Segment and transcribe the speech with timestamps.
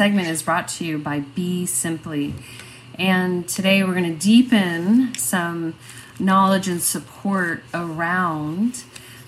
[0.00, 2.32] segment is brought to you by BeSimply.
[2.94, 5.74] And today we're going to deepen some
[6.18, 8.82] knowledge and support around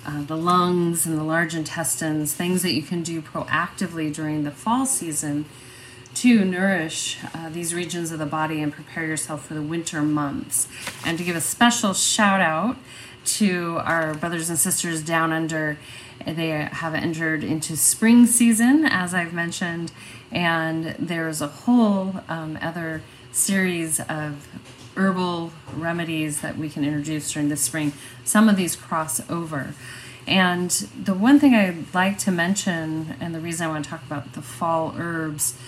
[0.06, 4.50] uh, the lungs and the large intestines, things that you can do proactively during the
[4.50, 5.44] fall season
[6.14, 10.68] to nourish uh, these regions of the body and prepare yourself for the winter months.
[11.04, 12.78] And to give a special shout out
[13.24, 15.76] to our brothers and sisters down under,
[16.26, 19.92] they have entered into spring season, as I've mentioned,
[20.30, 24.48] and there's a whole um, other series of
[24.96, 27.92] herbal remedies that we can introduce during the spring.
[28.24, 29.74] Some of these cross over.
[30.26, 34.04] And the one thing I'd like to mention, and the reason I want to talk
[34.06, 35.58] about the fall herbs,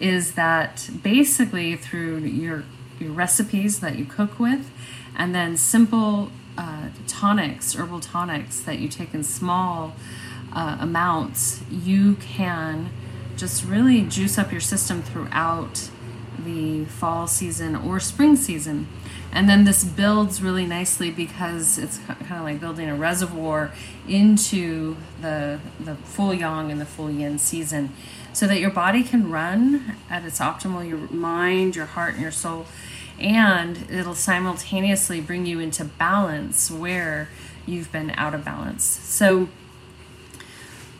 [0.00, 2.64] is that basically through your,
[2.98, 4.70] your recipes that you cook with,
[5.16, 9.94] and then simple uh, tonics, herbal tonics that you take in small
[10.52, 12.90] uh, amounts, you can
[13.36, 15.88] just really juice up your system throughout
[16.44, 18.88] the fall season or spring season.
[19.32, 23.72] And then this builds really nicely because it's kind of like building a reservoir
[24.06, 27.92] into the, the full yang and the full yin season
[28.34, 32.30] so that your body can run at its optimal, your mind, your heart, and your
[32.30, 32.66] soul.
[33.22, 37.28] And it'll simultaneously bring you into balance where
[37.66, 38.84] you've been out of balance.
[38.84, 39.48] So,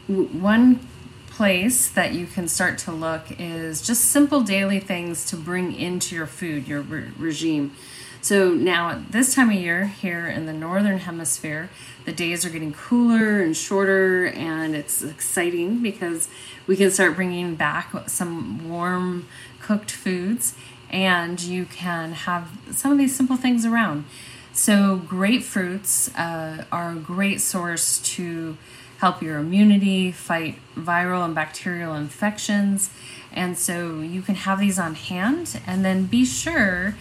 [0.07, 0.81] one
[1.29, 6.15] place that you can start to look is just simple daily things to bring into
[6.15, 7.75] your food, your re- regime.
[8.21, 11.71] So now at this time of year here in the northern hemisphere,
[12.05, 16.29] the days are getting cooler and shorter and it's exciting because
[16.69, 19.27] we can start bringing back some warm
[19.61, 20.55] cooked foods
[20.93, 24.05] and you can have some of these simple things around.
[24.53, 28.57] So grapefruits uh, are a great source to
[28.99, 32.91] help your immunity, fight viral and bacterial infections.
[33.33, 36.95] And so you can have these on hand and then be sure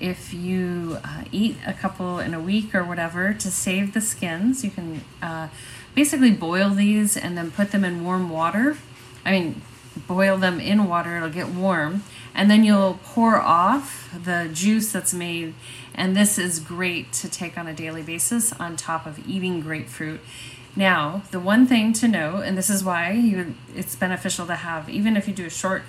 [0.00, 4.64] if you uh, eat a couple in a week or whatever to save the skins.
[4.64, 5.48] You can uh,
[5.94, 8.76] basically boil these and then put them in warm water.
[9.24, 9.62] I mean,
[10.06, 12.04] boil them in water, it'll get warm.
[12.34, 15.54] And then you'll pour off the juice that's made.
[15.94, 20.20] And this is great to take on a daily basis on top of eating grapefruit
[20.76, 24.90] now, the one thing to know, and this is why you, it's beneficial to have,
[24.90, 25.84] even if you do a short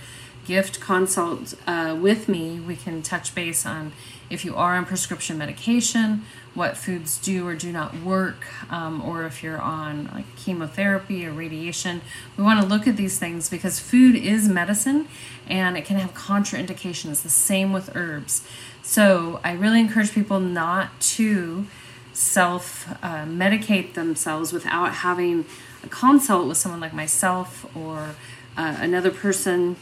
[0.46, 3.92] gift consult uh, with me, we can touch base on
[4.30, 6.24] if you are on prescription medication,
[6.58, 11.32] what foods do or do not work, um, or if you're on like chemotherapy or
[11.32, 12.02] radiation.
[12.36, 15.08] We want to look at these things because food is medicine
[15.48, 17.22] and it can have contraindications.
[17.22, 18.44] The same with herbs.
[18.82, 21.68] So I really encourage people not to
[22.12, 25.46] self uh, medicate themselves without having
[25.84, 28.16] a consult with someone like myself or
[28.58, 29.76] uh, another person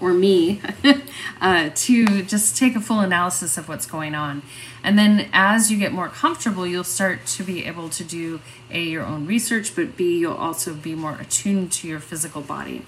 [0.00, 0.60] or me
[1.40, 4.42] uh, to just take a full analysis of what's going on.
[4.82, 8.40] And then as you get more comfortable, you'll start to be able to do
[8.70, 12.82] A, your own research, but B, you'll also be more attuned to your physical body.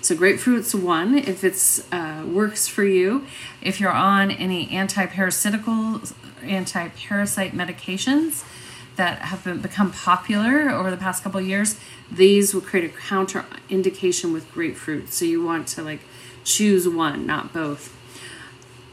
[0.00, 3.26] So grapefruit's one if it's uh, works for you.
[3.62, 6.02] If you're on any anti-parasitical
[6.42, 8.44] anti parasite medications
[8.96, 11.78] that have been, become popular over the past couple years,
[12.10, 15.12] these will create a counter indication with grapefruit.
[15.12, 16.00] So you want to like
[16.44, 17.88] choose one, not both.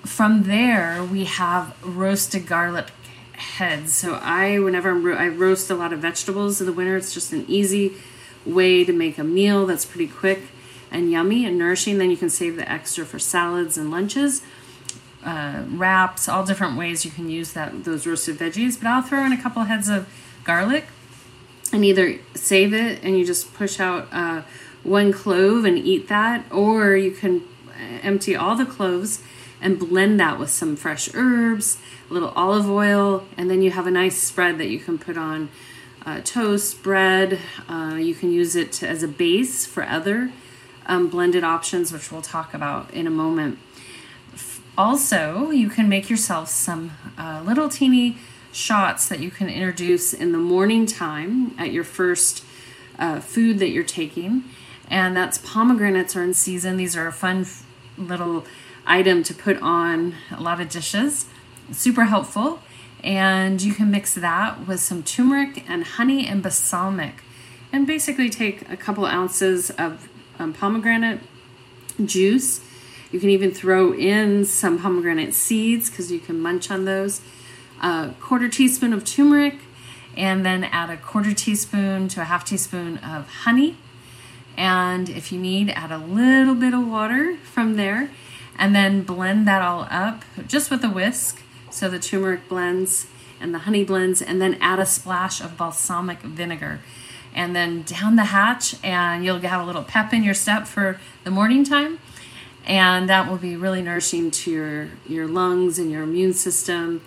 [0.05, 2.87] From there, we have roasted garlic
[3.33, 3.93] heads.
[3.93, 7.33] So I, whenever ro- I roast a lot of vegetables in the winter, it's just
[7.33, 7.93] an easy
[8.45, 10.41] way to make a meal that's pretty quick
[10.89, 11.97] and yummy and nourishing.
[11.97, 14.41] Then you can save the extra for salads and lunches
[15.23, 18.77] uh, wraps, all different ways you can use that those roasted veggies.
[18.79, 20.07] But I'll throw in a couple heads of
[20.43, 20.85] garlic
[21.71, 24.41] and either save it and you just push out uh,
[24.83, 27.43] one clove and eat that, or you can
[28.01, 29.21] empty all the cloves
[29.61, 31.77] and blend that with some fresh herbs,
[32.09, 35.17] a little olive oil, and then you have a nice spread that you can put
[35.17, 35.49] on
[36.05, 37.39] uh, toast, bread.
[37.69, 40.31] Uh, you can use it to, as a base for other
[40.87, 43.59] um, blended options, which we'll talk about in a moment.
[44.77, 48.17] Also, you can make yourself some uh, little teeny
[48.51, 52.43] shots that you can introduce in the morning time at your first
[52.97, 54.43] uh, food that you're taking.
[54.91, 56.77] And that's pomegranates are in season.
[56.77, 57.47] These are a fun
[57.97, 58.45] little
[58.85, 61.25] item to put on a lot of dishes.
[61.71, 62.59] Super helpful.
[63.03, 67.23] And you can mix that with some turmeric and honey and balsamic.
[67.73, 70.07] And basically take a couple ounces of
[70.37, 71.21] um, pomegranate
[72.05, 72.61] juice
[73.11, 77.21] you can even throw in some pomegranate seeds because you can munch on those.
[77.81, 79.55] A quarter teaspoon of turmeric
[80.15, 83.77] and then add a quarter teaspoon to a half teaspoon of honey.
[84.61, 88.11] And if you need, add a little bit of water from there,
[88.59, 91.41] and then blend that all up just with a whisk
[91.71, 93.07] so the turmeric blends
[93.39, 96.79] and the honey blends, and then add a splash of balsamic vinegar.
[97.33, 100.99] And then down the hatch, and you'll have a little pep in your step for
[101.23, 101.97] the morning time.
[102.63, 107.01] And that will be really nourishing to your, your lungs and your immune system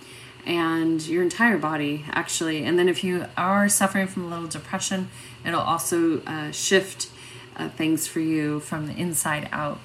[0.45, 2.65] and your entire body, actually.
[2.65, 5.09] And then if you are suffering from a little depression,
[5.47, 7.11] it'll also uh, shift
[7.57, 9.79] uh, things for you from the inside out.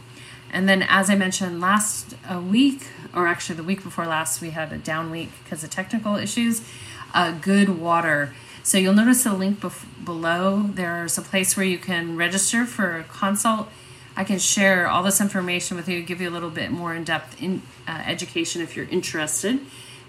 [0.51, 4.49] And then, as I mentioned last uh, week, or actually the week before last, we
[4.51, 6.61] had a down week because of technical issues.
[7.13, 8.33] Uh, good water.
[8.63, 10.63] So you'll notice the link bef- below.
[10.73, 13.69] There's a place where you can register for a consult.
[14.15, 17.41] I can share all this information with you, give you a little bit more in-depth
[17.41, 19.59] in, uh, education if you're interested.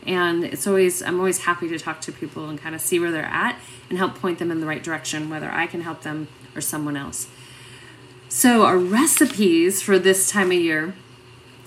[0.07, 3.13] And it's always I'm always happy to talk to people and kind of see where
[3.13, 3.57] they're at
[3.89, 6.97] and help point them in the right direction, whether I can help them or someone
[6.97, 7.29] else.
[8.33, 10.95] So our recipes for this time of year,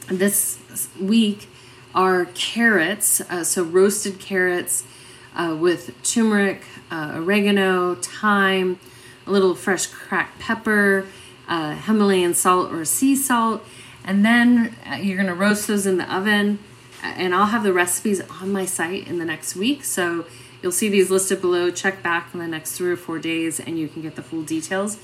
[0.07, 0.59] this
[0.97, 1.49] week,
[1.93, 3.19] are carrots.
[3.19, 4.85] Uh, so roasted carrots
[5.35, 8.79] uh, with turmeric, uh, oregano, thyme,
[9.27, 11.05] a little fresh cracked pepper,
[11.49, 13.61] uh, Himalayan salt or sea salt,
[14.05, 16.59] and then uh, you're going to roast those in the oven.
[17.03, 19.83] And I'll have the recipes on my site in the next week.
[19.83, 20.25] So
[20.61, 21.71] you'll see these listed below.
[21.71, 24.43] Check back in the next three or four days, and you can get the full
[24.43, 24.97] details.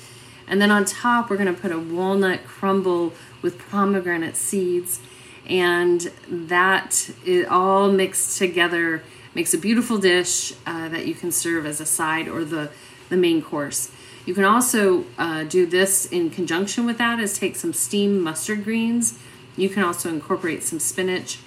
[0.50, 5.00] And then on top, we're going to put a walnut crumble with pomegranate seeds.
[5.48, 9.04] And that it all mixed together
[9.34, 12.70] makes a beautiful dish uh, that you can serve as a side or the,
[13.10, 13.92] the main course.
[14.26, 18.64] You can also uh, do this in conjunction with that is take some steamed mustard
[18.64, 19.18] greens.
[19.56, 21.40] You can also incorporate some spinach.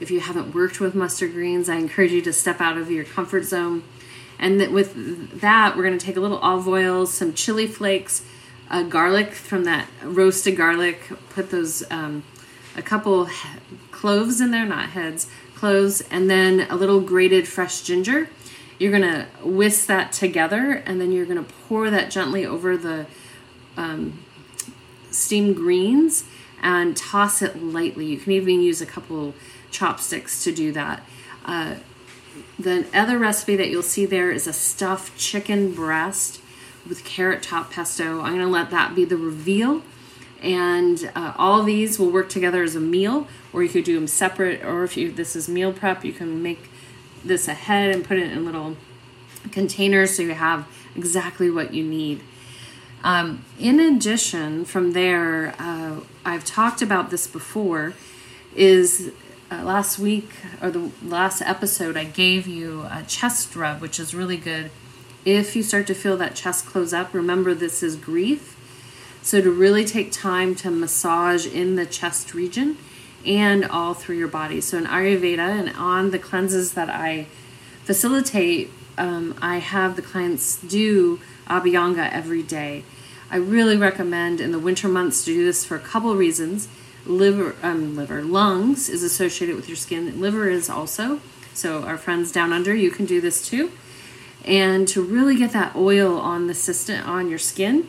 [0.00, 3.04] If you haven't worked with mustard greens, I encourage you to step out of your
[3.04, 3.84] comfort zone.
[4.38, 8.22] And with that, we're going to take a little olive oil, some chili flakes,
[8.70, 11.00] uh, garlic from that roasted garlic.
[11.30, 12.24] Put those um,
[12.76, 13.28] a couple
[13.90, 18.28] cloves in there, not heads, cloves, and then a little grated fresh ginger.
[18.78, 23.06] You're gonna whisk that together, and then you're gonna pour that gently over the
[23.76, 24.18] um,
[25.10, 26.24] steamed greens
[26.62, 28.06] and toss it lightly.
[28.06, 29.34] You can even use a couple
[29.70, 31.06] chopsticks to do that.
[31.44, 31.76] Uh,
[32.58, 36.40] the other recipe that you'll see there is a stuffed chicken breast
[36.88, 38.20] with carrot top pesto.
[38.20, 39.82] I'm going to let that be the reveal.
[40.42, 44.06] And uh, all these will work together as a meal, or you could do them
[44.06, 44.64] separate.
[44.64, 46.68] Or if you this is meal prep, you can make
[47.24, 48.76] this ahead and put it in little
[49.50, 52.22] containers so you have exactly what you need.
[53.02, 57.94] Um, in addition, from there, uh, I've talked about this before.
[58.54, 59.12] Is
[59.50, 60.30] uh, last week
[60.62, 64.70] or the last episode, I gave you a chest rub, which is really good
[65.26, 68.52] if you start to feel that chest close up, remember this is grief.
[69.22, 72.78] So, to really take time to massage in the chest region
[73.26, 74.60] and all through your body.
[74.60, 77.26] So, in Ayurveda and on the cleanses that I
[77.82, 81.18] facilitate, um, I have the clients do
[81.48, 82.84] Abhyanga every day.
[83.28, 86.68] I really recommend in the winter months to do this for a couple reasons.
[87.04, 90.20] Liver, um, liver, lungs is associated with your skin.
[90.20, 91.20] Liver is also.
[91.52, 93.72] So, our friends down under, you can do this too
[94.46, 97.88] and to really get that oil on the system on your skin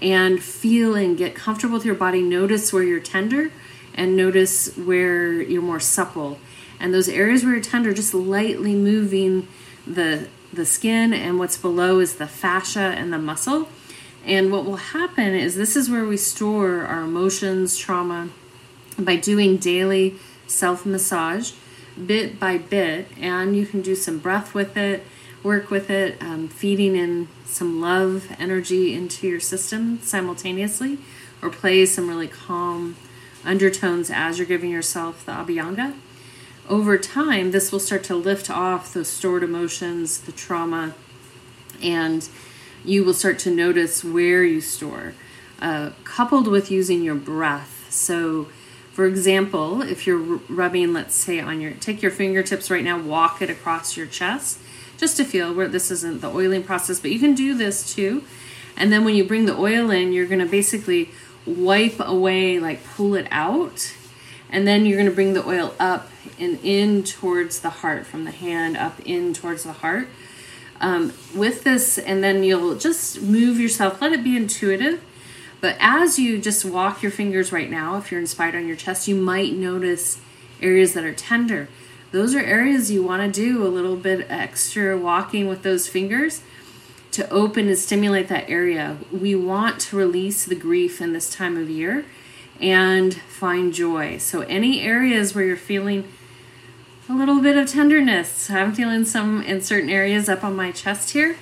[0.00, 2.20] and feel and get comfortable with your body.
[2.20, 3.50] Notice where you're tender
[3.94, 6.38] and notice where you're more supple.
[6.78, 9.48] And those areas where you're tender just lightly moving
[9.86, 13.68] the the skin and what's below is the fascia and the muscle.
[14.24, 18.30] And what will happen is this is where we store our emotions trauma
[18.98, 21.52] by doing daily self massage
[22.06, 25.02] bit by bit and you can do some breath with it
[25.46, 30.98] work with it, um, feeding in some love energy into your system simultaneously,
[31.40, 32.96] or play some really calm
[33.44, 35.94] undertones as you're giving yourself the abhyanga.
[36.68, 40.94] Over time, this will start to lift off those stored emotions, the trauma,
[41.80, 42.28] and
[42.84, 45.14] you will start to notice where you store,
[45.62, 47.86] uh, coupled with using your breath.
[47.88, 48.48] So,
[48.92, 53.40] for example, if you're rubbing, let's say, on your, take your fingertips right now, walk
[53.40, 54.58] it across your chest
[54.96, 58.24] just to feel where this isn't the oiling process, but you can do this too.
[58.76, 61.10] And then when you bring the oil in, you're going to basically
[61.46, 63.94] wipe away, like pull it out.
[64.50, 68.24] And then you're going to bring the oil up and in towards the heart, from
[68.24, 70.08] the hand up in towards the heart.
[70.80, 75.02] Um, with this, and then you'll just move yourself, let it be intuitive.
[75.62, 79.08] But as you just walk your fingers right now, if you're inspired on your chest,
[79.08, 80.20] you might notice
[80.60, 81.68] areas that are tender
[82.12, 86.42] those are areas you want to do a little bit extra walking with those fingers
[87.12, 88.98] to open and stimulate that area.
[89.10, 92.04] We want to release the grief in this time of year
[92.60, 94.18] and find joy.
[94.18, 96.06] So, any areas where you're feeling
[97.08, 101.10] a little bit of tenderness, I'm feeling some in certain areas up on my chest
[101.10, 101.36] here.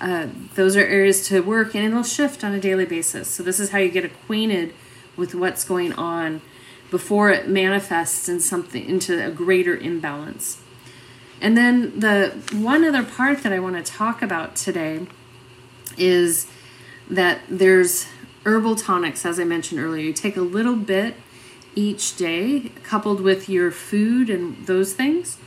[0.00, 3.28] Uh, those are areas to work and it'll shift on a daily basis.
[3.28, 4.72] So, this is how you get acquainted
[5.16, 6.40] with what's going on
[6.90, 10.60] before it manifests in something into a greater imbalance.
[11.40, 15.06] And then the one other part that I want to talk about today
[15.96, 16.48] is
[17.08, 18.06] that there's
[18.44, 20.02] herbal tonics, as I mentioned earlier.
[20.02, 21.14] You take a little bit
[21.74, 25.38] each day, coupled with your food and those things.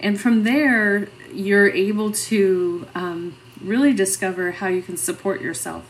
[0.00, 5.84] And from there, you're able to um, really discover how you can support yourself.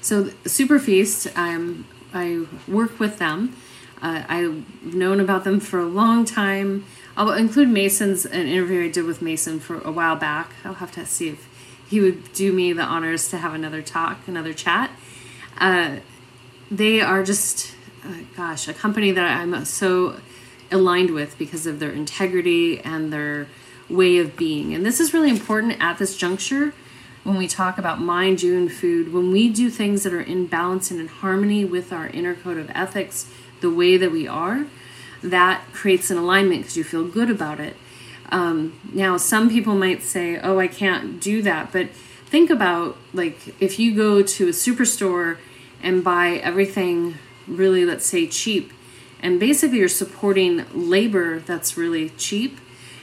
[0.00, 3.56] So, Superfeast, um, I work with them.
[4.00, 6.84] Uh, I've known about them for a long time.
[7.16, 10.52] I'll include Mason's an interview I did with Mason for a while back.
[10.64, 11.48] I'll have to see if
[11.88, 14.90] he would do me the honors to have another talk, another chat.
[15.58, 15.96] Uh,
[16.70, 20.16] they are just, uh, gosh, a company that I'm so
[20.70, 23.46] aligned with because of their integrity and their
[23.88, 24.74] way of being.
[24.74, 26.72] And this is really important at this juncture
[27.24, 29.12] when we talk about mind, you, and food.
[29.12, 32.58] When we do things that are in balance and in harmony with our inner code
[32.58, 34.66] of ethics, the way that we are,
[35.22, 37.76] that creates an alignment because you feel good about it.
[38.30, 41.70] Um, now, some people might say, oh, I can't do that.
[41.70, 41.90] But
[42.26, 45.38] think about like if you go to a superstore
[45.82, 48.72] and buy everything really, let's say, cheap,
[49.20, 52.58] and basically you're supporting labor that's really cheap,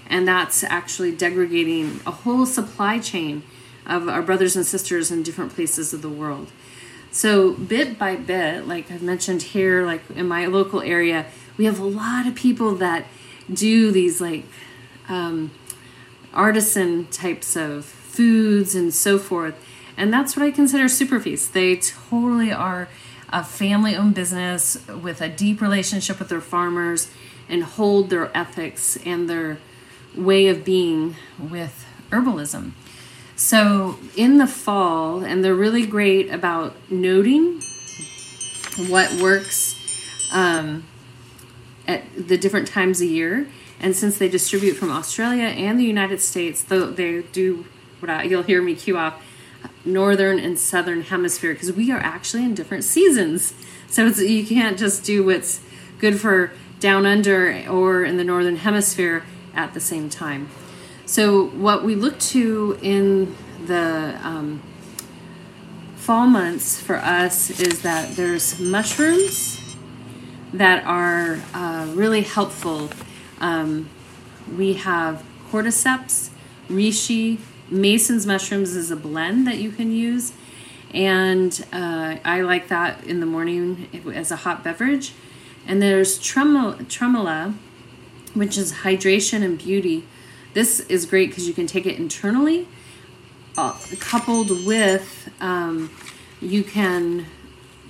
[0.10, 3.44] and that's actually degrading a whole supply chain
[3.86, 6.52] of our brothers and sisters in different places of the world.
[7.12, 11.26] So, bit by bit, like I've mentioned here, like in my local area,
[11.58, 13.06] we have a lot of people that
[13.52, 14.46] do these like
[15.08, 15.52] um,
[16.34, 19.56] artisan types of foods and so forth.
[19.98, 21.50] And that's what I consider super feasts.
[21.50, 22.88] They totally are
[23.32, 27.10] a family owned business with a deep relationship with their farmers
[27.48, 29.58] and hold their ethics and their
[30.16, 32.72] way of being with herbalism.
[33.40, 37.62] So, in the fall, and they're really great about noting
[38.90, 39.76] what works
[40.34, 40.86] um,
[41.88, 43.48] at the different times a year
[43.80, 47.66] and since they distribute from Australia and the United States, though they do
[48.00, 49.24] what I, you'll hear me cue off
[49.86, 53.54] northern and southern hemisphere because we are actually in different seasons.
[53.88, 55.62] So you can't just do what's
[55.98, 59.24] good for down under or in the northern hemisphere
[59.56, 60.50] at the same time.
[61.10, 63.36] So what we look to in
[63.66, 64.62] the um,
[65.96, 69.60] fall months for us is that there's mushrooms
[70.54, 72.92] that are uh, really helpful
[73.40, 73.90] um,
[74.56, 76.30] we have cordyceps,
[76.68, 77.40] reishi,
[77.72, 80.34] Mason's mushrooms is a blend that you can use.
[80.94, 85.14] And uh, I like that in the morning as a hot beverage.
[85.66, 87.56] And there's tremella,
[88.36, 90.06] which is hydration and beauty.
[90.54, 92.68] This is great because you can take it internally,
[93.58, 95.92] uh, coupled with um,
[96.42, 97.28] you can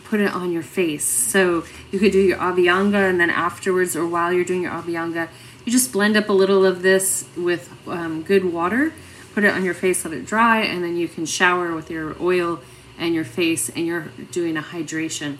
[0.03, 1.05] put it on your face.
[1.05, 5.29] So you could do your abhyanga and then afterwards or while you're doing your abhyanga,
[5.65, 8.91] you just blend up a little of this with um, good water,
[9.33, 12.15] put it on your face, let it dry, and then you can shower with your
[12.21, 12.59] oil
[12.97, 15.37] and your face and you're doing a hydration.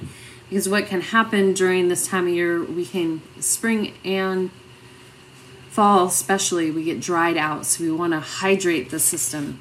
[0.49, 4.51] Because what can happen during this time of year, we can, spring and
[5.69, 7.65] fall especially, we get dried out.
[7.65, 9.59] So we want to hydrate the system.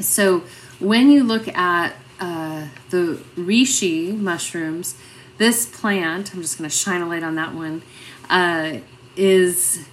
[0.00, 0.44] So
[0.78, 4.96] when you look at uh, the reishi mushrooms,
[5.38, 7.82] this plant, I'm just going to shine a light on that one,
[8.28, 8.78] uh,
[9.16, 9.86] is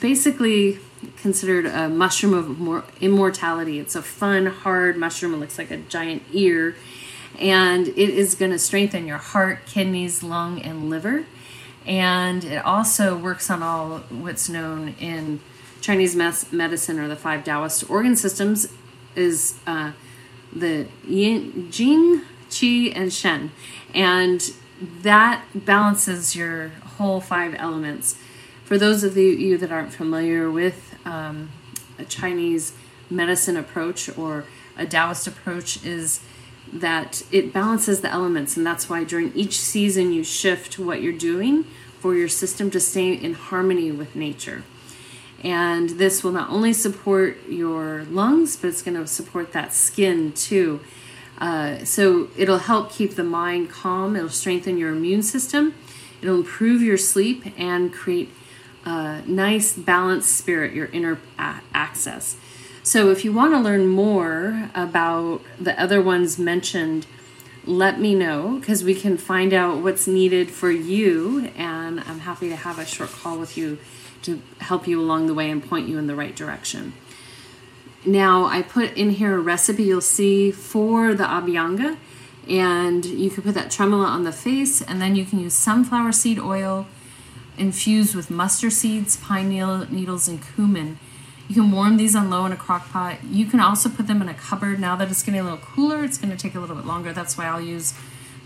[0.00, 0.78] basically
[1.16, 3.78] considered a mushroom of immortality.
[3.78, 5.34] It's a fun, hard mushroom.
[5.34, 6.76] It looks like a giant ear.
[7.38, 11.24] And it is going to strengthen your heart, kidneys, lung, and liver.
[11.86, 15.40] And it also works on all what's known in
[15.80, 18.72] Chinese medicine or the five Taoist organ systems
[19.16, 19.92] is uh,
[20.54, 23.50] the yin, Jing, Qi, and Shen.
[23.94, 24.52] And
[25.02, 28.16] that balances your whole five elements.
[28.64, 31.50] For those of you that aren't familiar with um,
[31.98, 32.72] a Chinese
[33.10, 34.44] medicine approach or
[34.78, 36.20] a Taoist approach, is
[36.72, 41.12] that it balances the elements, and that's why during each season you shift what you're
[41.12, 41.64] doing
[42.00, 44.64] for your system to stay in harmony with nature.
[45.44, 50.32] And this will not only support your lungs, but it's going to support that skin
[50.32, 50.80] too.
[51.38, 55.74] Uh, so it'll help keep the mind calm, it'll strengthen your immune system,
[56.20, 58.30] it'll improve your sleep, and create
[58.84, 62.36] a nice balanced spirit, your inner a- access.
[62.84, 67.06] So if you want to learn more about the other ones mentioned,
[67.64, 71.50] let me know because we can find out what's needed for you.
[71.56, 73.78] And I'm happy to have a short call with you
[74.22, 76.92] to help you along the way and point you in the right direction.
[78.04, 81.96] Now, I put in here a recipe you'll see for the abhyanga,
[82.48, 86.10] and you can put that tremella on the face, and then you can use sunflower
[86.10, 86.86] seed oil
[87.56, 90.98] infused with mustard seeds, pine needles, and cumin.
[91.48, 93.24] You can warm these on low in a crock pot.
[93.24, 94.80] You can also put them in a cupboard.
[94.80, 97.12] Now that it's getting a little cooler, it's going to take a little bit longer.
[97.12, 97.94] That's why I'll use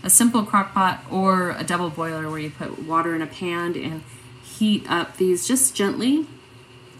[0.03, 3.75] a simple crock pot or a double boiler where you put water in a pan
[3.75, 4.03] and
[4.43, 6.25] heat up these just gently.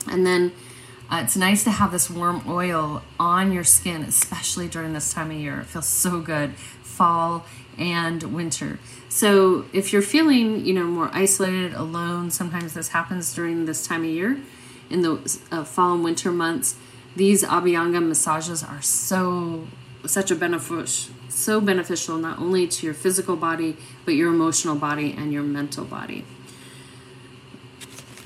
[0.09, 0.53] And then
[1.09, 5.31] uh, it's nice to have this warm oil on your skin, especially during this time
[5.31, 5.61] of year.
[5.61, 7.45] It feels so good, fall
[7.77, 8.79] and winter.
[9.09, 14.01] So if you're feeling, you know, more isolated, alone, sometimes this happens during this time
[14.01, 14.39] of year,
[14.89, 16.75] in the uh, fall and winter months.
[17.15, 19.67] These abhyanga massages are so
[20.05, 23.75] such a beneficial so beneficial not only to your physical body
[24.05, 26.23] but your emotional body and your mental body.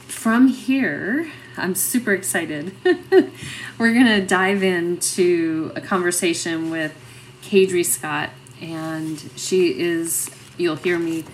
[0.07, 2.73] From here, I'm super excited.
[3.79, 6.93] We're going to dive into a conversation with
[7.41, 8.29] Cadre Scott,
[8.61, 11.25] and she is, you'll hear me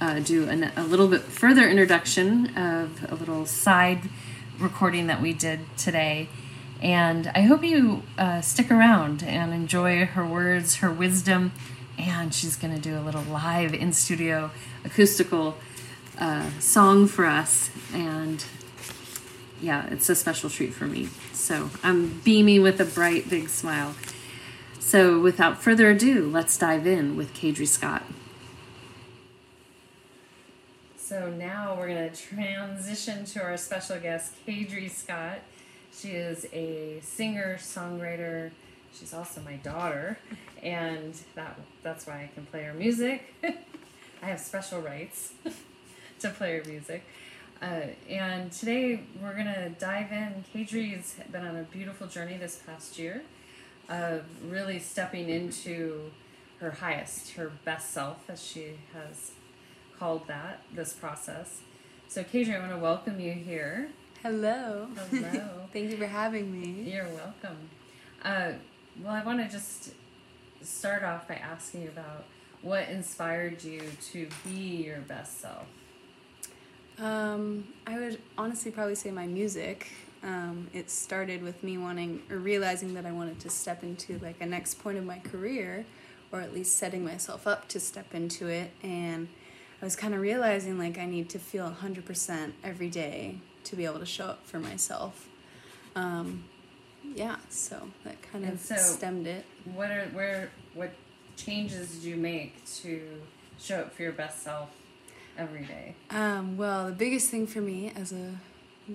[0.00, 4.00] uh, do an, a little bit further introduction of a little side
[4.62, 6.28] recording that we did today.
[6.80, 11.52] And I hope you uh, stick around and enjoy her words, her wisdom,
[11.98, 14.50] and she's going to do a little live in studio
[14.84, 15.56] acoustical
[16.18, 17.70] uh, song for us.
[17.92, 18.44] And
[19.60, 21.08] yeah, it's a special treat for me.
[21.32, 23.94] So I'm beaming with a bright, big smile.
[24.80, 28.02] So without further ado, let's dive in with Cadre Scott.
[31.12, 35.40] So now we're going to transition to our special guest, Cadre Scott.
[35.94, 38.50] She is a singer, songwriter.
[38.94, 40.16] She's also my daughter,
[40.62, 43.34] and that that's why I can play her music.
[44.22, 45.34] I have special rights
[46.20, 47.04] to play her music.
[47.60, 50.44] Uh, and today we're going to dive in.
[50.50, 53.20] Cadre's been on a beautiful journey this past year
[53.90, 56.10] of really stepping into
[56.60, 59.32] her highest, her best self, as she has
[60.02, 61.60] called that, this process.
[62.08, 63.88] So, Cadre, I want to welcome you here.
[64.20, 64.88] Hello.
[65.12, 65.68] Hello.
[65.72, 66.90] Thank you for having me.
[66.90, 67.68] You're welcome.
[68.24, 68.54] Uh,
[69.00, 69.92] well, I want to just
[70.60, 72.24] start off by asking you about
[72.62, 75.66] what inspired you to be your best self.
[76.98, 79.86] Um, I would honestly probably say my music.
[80.24, 84.40] Um, it started with me wanting or realizing that I wanted to step into like
[84.40, 85.86] a next point of my career,
[86.32, 88.72] or at least setting myself up to step into it.
[88.82, 89.28] And
[89.82, 93.84] I was kind of realizing like I need to feel 100% every day to be
[93.84, 95.28] able to show up for myself.
[95.96, 96.44] Um,
[97.16, 99.44] yeah, so that kind of so stemmed it.
[99.74, 100.92] What are where what
[101.36, 103.02] changes did you make to
[103.58, 104.70] show up for your best self
[105.36, 105.96] every day?
[106.10, 108.36] Um, well, the biggest thing for me as a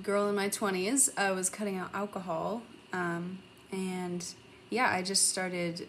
[0.02, 2.62] girl in my 20s, I was cutting out alcohol.
[2.94, 3.40] Um,
[3.72, 4.26] and
[4.70, 5.88] yeah, I just started,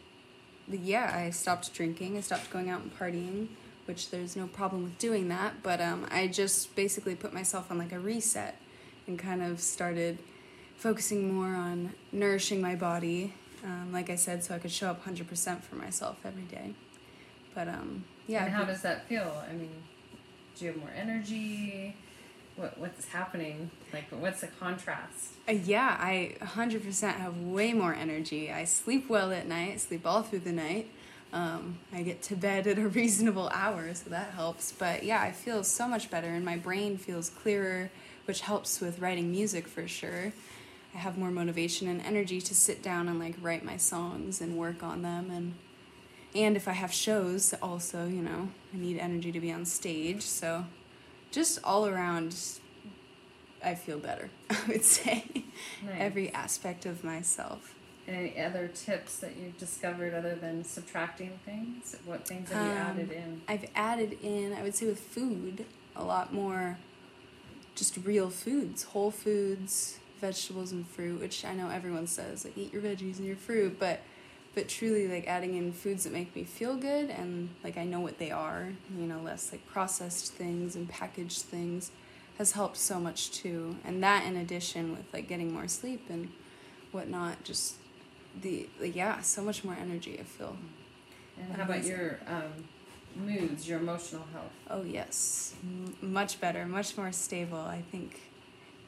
[0.68, 2.16] yeah, I stopped drinking.
[2.16, 3.48] I stopped going out and partying,
[3.88, 5.62] which there's no problem with doing that.
[5.62, 8.61] But um, I just basically put myself on like a reset
[9.07, 10.18] and kind of started
[10.77, 15.05] focusing more on nourishing my body, um, like I said, so I could show up
[15.05, 16.74] 100% for myself every day.
[17.55, 18.44] But um, yeah.
[18.44, 19.42] And how does that feel?
[19.48, 19.70] I mean,
[20.57, 21.96] do you have more energy?
[22.57, 23.70] What what's happening?
[23.92, 25.33] Like, what's the contrast?
[25.48, 28.53] Uh, yeah, I 100% have way more energy.
[28.53, 29.81] I sleep well at night.
[29.81, 30.90] Sleep all through the night.
[31.33, 34.73] Um, I get to bed at a reasonable hour, so that helps.
[34.73, 37.91] But yeah, I feel so much better, and my brain feels clearer,
[38.25, 40.33] which helps with writing music for sure.
[40.95, 44.57] I have more motivation and energy to sit down and like write my songs and
[44.57, 45.55] work on them and
[46.35, 50.23] and if I have shows also, you know, I need energy to be on stage.
[50.23, 50.67] So
[51.31, 52.37] just all around,
[53.64, 55.25] I feel better, I would say.
[55.85, 55.97] Nice.
[55.99, 57.75] Every aspect of myself.
[58.09, 61.94] Any other tips that you've discovered other than subtracting things?
[62.07, 63.42] What things have you um, added in?
[63.47, 66.79] I've added in, I would say, with food, a lot more
[67.75, 72.73] just real foods, whole foods, vegetables, and fruit, which I know everyone says, like, eat
[72.73, 74.01] your veggies and your fruit, but
[74.55, 78.01] but truly like adding in foods that make me feel good and like I know
[78.01, 81.92] what they are, you know, less like processed things and packaged things
[82.38, 83.77] has helped so much too.
[83.85, 86.31] And that in addition with like getting more sleep and
[86.90, 87.77] whatnot, just
[88.42, 90.57] the yeah, so much more energy I feel.
[91.38, 92.64] And how about your um,
[93.16, 94.53] moods, your emotional health?
[94.70, 97.59] Oh yes, M- much better, much more stable.
[97.59, 98.20] I think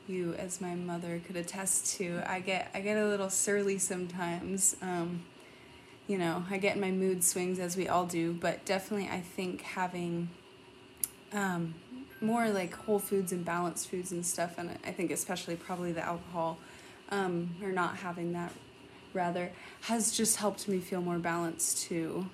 [0.08, 4.76] you, as my mother could attest to, I get I get a little surly sometimes.
[4.82, 5.24] Um,
[6.06, 9.62] you know, I get my mood swings as we all do, but definitely I think
[9.62, 10.28] having
[11.32, 11.74] um,
[12.20, 16.04] more like whole foods and balanced foods and stuff, and I think especially probably the
[16.04, 16.58] alcohol
[17.10, 18.52] um, or not having that
[19.14, 19.50] rather
[19.82, 22.26] has just helped me feel more balanced too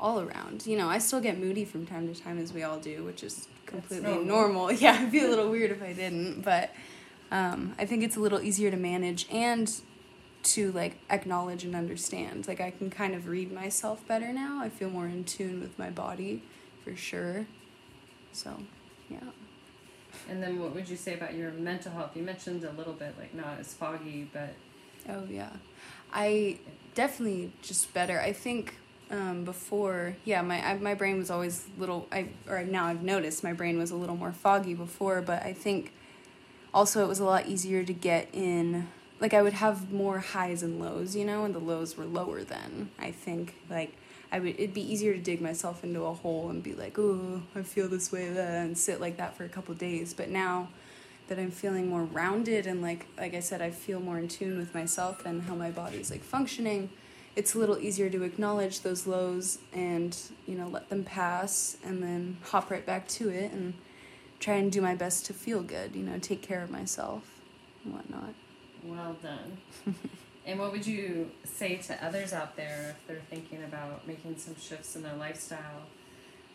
[0.00, 0.66] all around.
[0.66, 3.22] You know, I still get moody from time to time as we all do, which
[3.22, 4.24] is completely normal.
[4.24, 4.72] normal.
[4.80, 6.70] Yeah, it'd be a little weird if I didn't, but
[7.30, 9.70] um, I think it's a little easier to manage and
[10.42, 12.48] to like acknowledge and understand.
[12.48, 14.60] Like I can kind of read myself better now.
[14.62, 16.42] I feel more in tune with my body
[16.82, 17.46] for sure.
[18.32, 18.56] So,
[19.08, 19.18] yeah.
[20.28, 22.16] And then what would you say about your mental health?
[22.16, 24.54] You mentioned a little bit like not as foggy, but
[25.08, 25.50] Oh yeah.
[26.12, 26.58] I
[26.94, 28.20] definitely just better.
[28.20, 28.74] I think
[29.10, 32.06] um, before, yeah, my I, my brain was always little.
[32.12, 35.52] I or now I've noticed my brain was a little more foggy before, but I
[35.52, 35.92] think
[36.72, 38.88] also it was a lot easier to get in.
[39.20, 42.42] Like I would have more highs and lows, you know, and the lows were lower
[42.42, 42.90] then.
[42.98, 43.94] I think like
[44.32, 47.42] I would it'd be easier to dig myself into a hole and be like, oh,
[47.54, 50.14] I feel this way, and sit like that for a couple days.
[50.14, 50.68] But now
[51.30, 54.58] that I'm feeling more rounded and like like I said, I feel more in tune
[54.58, 56.90] with myself and how my body's like functioning.
[57.36, 60.16] It's a little easier to acknowledge those lows and
[60.46, 63.74] you know let them pass and then hop right back to it and
[64.40, 67.40] try and do my best to feel good you know take care of myself
[67.84, 68.34] and whatnot.
[68.84, 69.58] Well done.
[70.46, 74.56] And what would you say to others out there if they're thinking about making some
[74.56, 75.82] shifts in their lifestyle?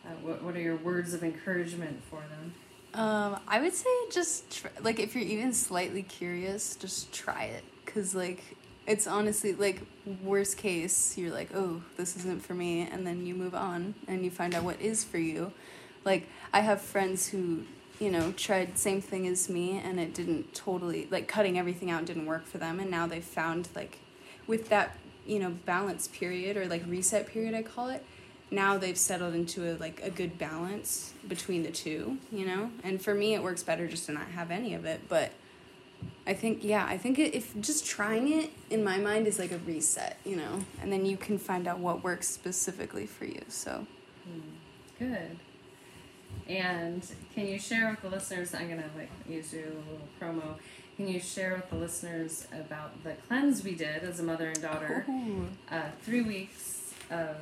[0.04, 2.52] Uh, what, what are your words of encouragement for them
[2.96, 7.64] um, I would say just try, like if you're even slightly curious, just try it.
[7.84, 8.42] Because like
[8.86, 9.82] it's honestly like
[10.22, 14.24] worst case you're like oh this isn't for me and then you move on and
[14.24, 15.52] you find out what is for you.
[16.04, 17.64] Like i have friends who
[17.98, 22.04] you know tried same thing as me and it didn't totally like cutting everything out
[22.04, 23.98] didn't work for them and now they found like
[24.46, 28.04] with that you know balance period or like reset period i call it
[28.50, 33.02] now they've settled into a like a good balance between the two you know and
[33.02, 35.32] for me it works better just to not have any of it but
[36.26, 39.58] I think yeah, I think if just trying it in my mind is like a
[39.58, 43.42] reset, you know, and then you can find out what works specifically for you.
[43.48, 43.86] So
[44.24, 44.40] hmm.
[44.98, 45.38] good.
[46.48, 48.54] And can you share with the listeners?
[48.54, 50.56] I'm gonna like use you a little promo.
[50.96, 54.60] Can you share with the listeners about the cleanse we did as a mother and
[54.60, 55.06] daughter?
[55.70, 57.36] Uh, three weeks of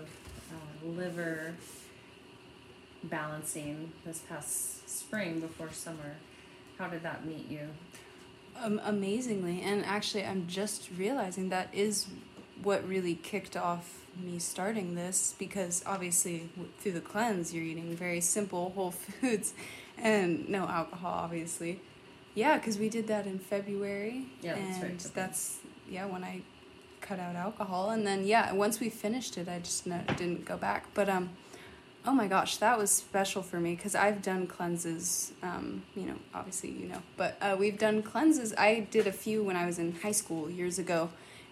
[0.85, 1.55] liver
[3.03, 6.17] balancing this past spring before summer.
[6.79, 7.69] How did that meet you?
[8.63, 12.07] Um, amazingly, and actually, I'm just realizing that is
[12.63, 18.21] what really kicked off me starting this because obviously through the cleanse you're eating very
[18.21, 19.55] simple whole foods
[19.99, 21.81] and no alcohol obviously
[22.35, 25.59] yeah because we did that in february yeah and that's, that's
[25.91, 26.41] yeah when i
[27.05, 30.57] cut out alcohol and then yeah once we finished it i just no, didn't go
[30.57, 31.31] back but um
[32.07, 35.33] Oh my gosh, that was special for me because I've done cleanses.
[35.43, 38.53] Um, you know, obviously you know, but uh, we've done cleanses.
[38.59, 41.09] I did a few when I was in high school years ago,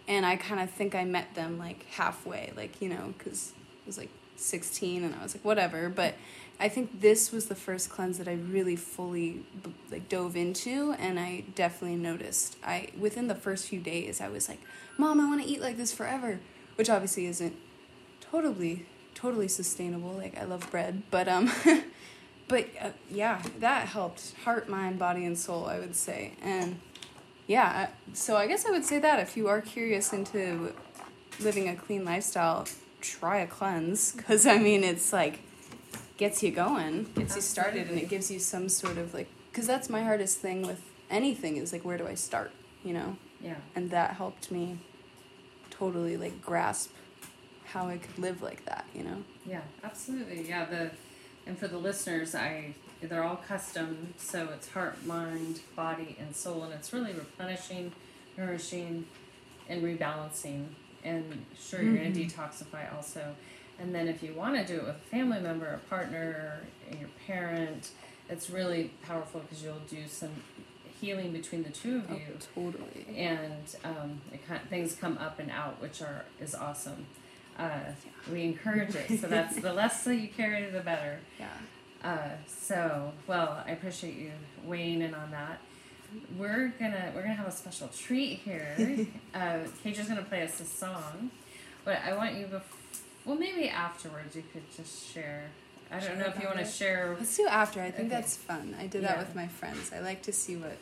[0.06, 3.86] and I kind of think I met them like halfway, like you know, because I
[3.86, 5.88] was like sixteen and I was like whatever.
[5.88, 6.16] But
[6.62, 9.44] I think this was the first cleanse that I really fully
[9.90, 12.56] like dove into, and I definitely noticed.
[12.64, 14.60] I within the first few days, I was like,
[14.96, 16.38] "Mom, I want to eat like this forever,"
[16.76, 17.56] which obviously isn't
[18.20, 20.12] totally totally sustainable.
[20.12, 21.50] Like I love bread, but um,
[22.48, 25.66] but uh, yeah, that helped heart, mind, body, and soul.
[25.66, 26.78] I would say, and
[27.48, 30.72] yeah, so I guess I would say that if you are curious into
[31.40, 32.68] living a clean lifestyle,
[33.00, 35.40] try a cleanse because I mean it's like
[36.22, 39.66] gets you going, gets you started, and it gives you some sort of like because
[39.66, 40.80] that's my hardest thing with
[41.10, 42.52] anything is like where do I start,
[42.84, 43.16] you know?
[43.40, 43.56] Yeah.
[43.74, 44.78] And that helped me
[45.70, 46.90] totally like grasp
[47.64, 49.24] how I could live like that, you know?
[49.44, 50.48] Yeah, absolutely.
[50.48, 50.92] Yeah, the
[51.44, 56.62] and for the listeners, I they're all custom, so it's heart, mind, body, and soul,
[56.62, 57.90] and it's really replenishing,
[58.38, 59.06] nourishing,
[59.68, 60.66] and rebalancing.
[61.02, 62.12] And sure, you're mm-hmm.
[62.12, 63.34] going to detoxify also.
[63.78, 67.00] And then if you want to do it with a family member, a partner, and
[67.00, 67.90] your parent,
[68.28, 70.30] it's really powerful because you'll do some
[71.00, 72.20] healing between the two of oh, you.
[72.30, 73.16] Oh, totally.
[73.16, 77.06] And um, it, things come up and out, which are is awesome
[77.58, 77.92] uh,
[78.30, 79.20] we encourage it.
[79.20, 81.20] So that's the less that you carry, the better.
[81.38, 81.48] Yeah.
[82.02, 84.32] Uh, so well, I appreciate you
[84.64, 85.60] weighing in on that.
[86.36, 88.74] We're gonna we're gonna have a special treat here.
[89.34, 91.30] uh, is gonna play us a song,
[91.84, 92.78] but I want you before.
[93.24, 95.44] Well, maybe afterwards you could just share.
[95.90, 97.14] I don't know if you want to share.
[97.18, 97.80] Let's do after.
[97.80, 98.20] I think okay.
[98.20, 98.74] that's fun.
[98.78, 99.08] I did yeah.
[99.08, 99.92] that with my friends.
[99.94, 100.76] I like to see what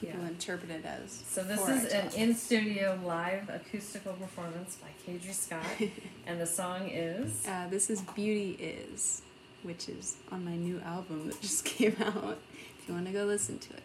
[0.00, 0.28] people yeah.
[0.28, 1.24] interpret it as.
[1.28, 5.64] So this is an in-studio live acoustical performance by Cadre Scott,
[6.26, 7.46] and the song is.
[7.46, 9.22] Uh, this is "Beauty Is,"
[9.62, 12.38] which is on my new album that just came out.
[12.78, 13.82] If you want to go listen to it.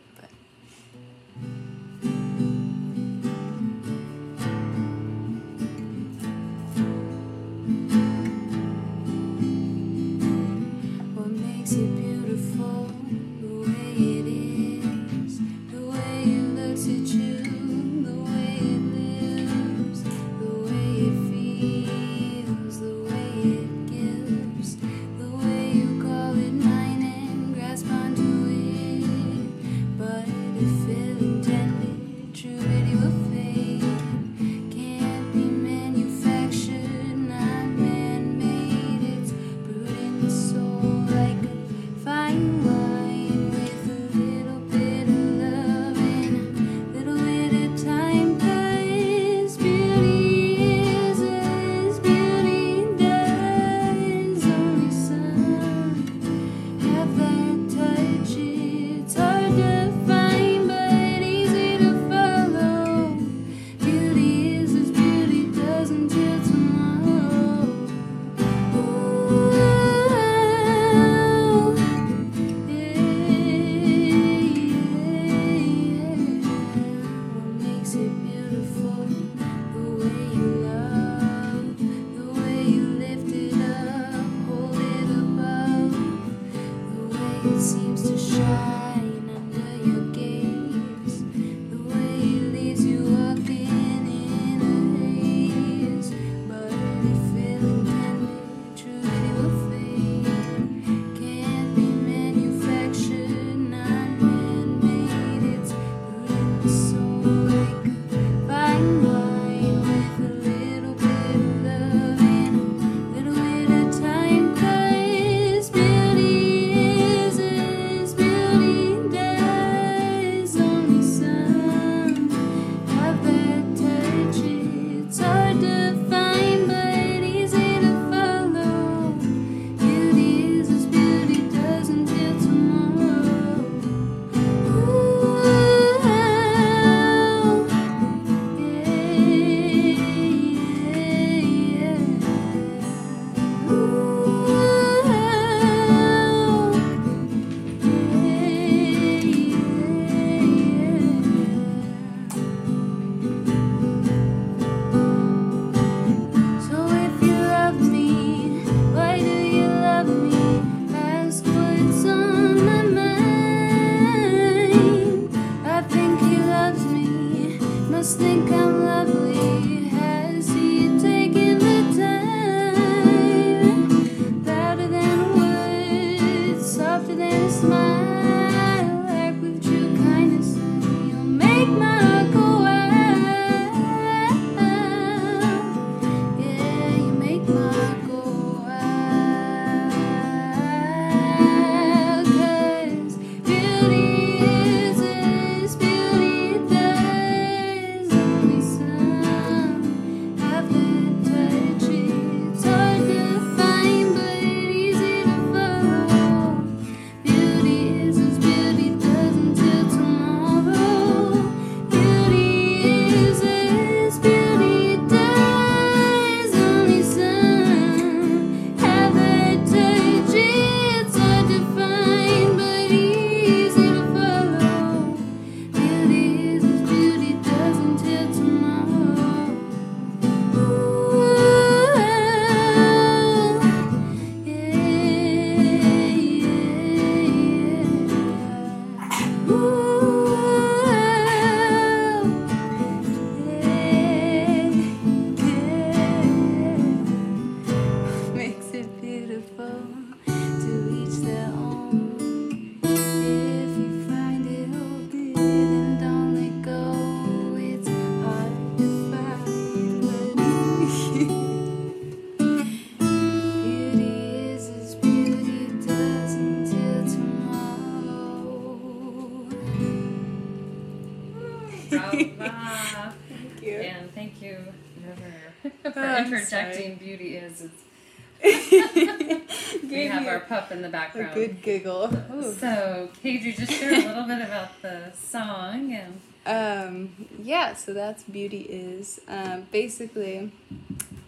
[280.52, 281.32] Pup in the background.
[281.32, 282.14] A good giggle.
[282.36, 282.54] Ooh.
[282.54, 286.20] So, Cadre, just share a little bit about the song and.
[286.46, 289.22] Um, yeah, so that's Beauty Is.
[289.30, 290.52] Um, basically,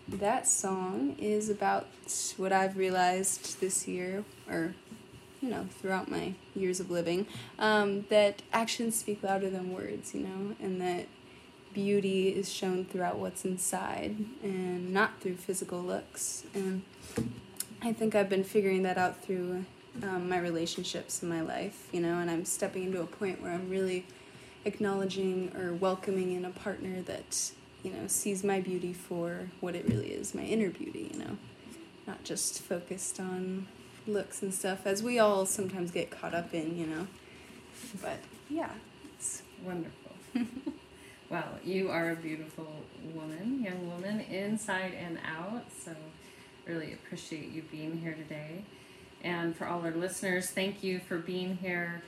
[0.10, 1.88] that song is about
[2.36, 4.76] what I've realized this year, or,
[5.42, 7.26] you know, throughout my years of living,
[7.58, 11.08] um, that actions speak louder than words, you know, and that
[11.74, 16.44] beauty is shown throughout what's inside and not through physical looks.
[16.54, 16.82] And
[17.84, 19.66] I think I've been figuring that out through
[20.02, 23.52] um, my relationships in my life, you know, and I'm stepping into a point where
[23.52, 24.06] I'm really
[24.66, 27.52] acknowledging or welcoming in a partner that
[27.84, 31.38] you know sees my beauty for what it really is my inner beauty you know
[32.08, 33.68] not just focused on
[34.08, 37.08] looks and stuff as we all sometimes get caught up in you know.
[38.02, 38.20] But
[38.50, 38.72] yeah
[39.16, 40.12] it's wonderful.
[41.30, 42.68] Well you are a beautiful
[43.16, 45.96] woman young woman inside and out so
[46.68, 48.64] really appreciate you being here today
[49.24, 52.02] and for all our listeners thank you for being here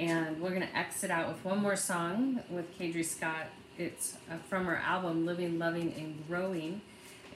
[0.00, 3.46] and we're going to exit out with one more song with Cadre Scott.
[3.76, 6.80] It's uh, from her album Living, Loving, and Growing.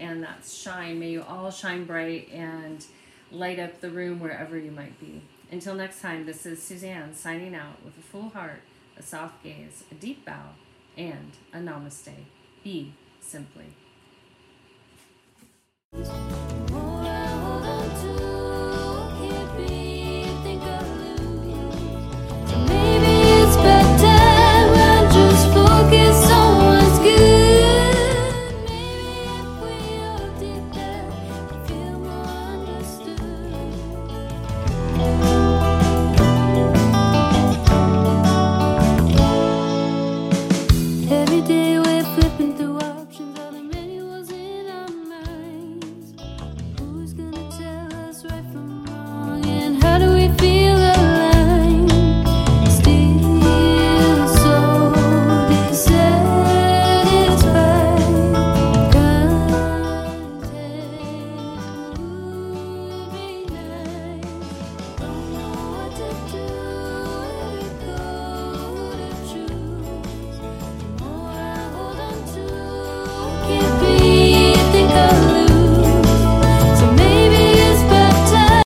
[0.01, 0.99] And that's Shine.
[0.99, 2.85] May you all shine bright and
[3.31, 5.23] light up the room wherever you might be.
[5.53, 8.63] Until next time, this is Suzanne signing out with a full heart,
[8.97, 10.51] a soft gaze, a deep bow,
[10.97, 12.15] and a namaste.
[12.65, 13.75] Be simply.